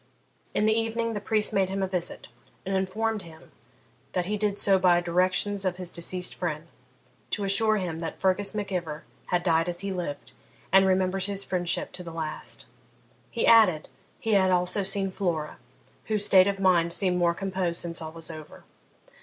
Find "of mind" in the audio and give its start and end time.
16.47-16.93